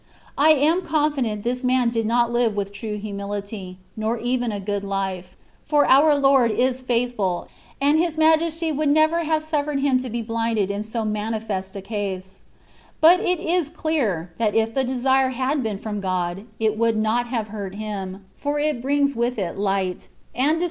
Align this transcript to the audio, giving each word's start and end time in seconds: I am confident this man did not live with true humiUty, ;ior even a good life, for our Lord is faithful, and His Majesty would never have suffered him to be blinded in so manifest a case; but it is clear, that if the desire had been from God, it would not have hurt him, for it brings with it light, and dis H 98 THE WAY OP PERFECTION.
I 0.39 0.53
am 0.53 0.81
confident 0.81 1.43
this 1.43 1.63
man 1.63 1.91
did 1.91 2.07
not 2.07 2.31
live 2.33 2.55
with 2.55 2.73
true 2.73 2.97
humiUty, 2.97 3.75
;ior 3.99 4.17
even 4.17 4.51
a 4.51 4.59
good 4.59 4.83
life, 4.83 5.35
for 5.63 5.85
our 5.85 6.15
Lord 6.15 6.49
is 6.49 6.81
faithful, 6.81 7.47
and 7.79 7.99
His 7.99 8.17
Majesty 8.17 8.71
would 8.71 8.89
never 8.89 9.23
have 9.25 9.43
suffered 9.43 9.79
him 9.79 9.99
to 9.99 10.09
be 10.09 10.23
blinded 10.23 10.71
in 10.71 10.81
so 10.81 11.05
manifest 11.05 11.75
a 11.75 11.81
case; 11.83 12.39
but 12.99 13.19
it 13.19 13.39
is 13.39 13.69
clear, 13.69 14.33
that 14.39 14.55
if 14.55 14.73
the 14.73 14.83
desire 14.83 15.29
had 15.29 15.61
been 15.61 15.77
from 15.77 15.99
God, 16.01 16.47
it 16.59 16.79
would 16.79 16.97
not 16.97 17.27
have 17.27 17.49
hurt 17.49 17.75
him, 17.75 18.25
for 18.35 18.57
it 18.57 18.81
brings 18.81 19.13
with 19.15 19.37
it 19.37 19.55
light, 19.55 20.07
and 20.07 20.07
dis 20.07 20.07
H 20.07 20.07
98 20.07 20.13
THE 20.15 20.41
WAY 20.41 20.41
OP 20.47 20.51
PERFECTION. 20.53 20.59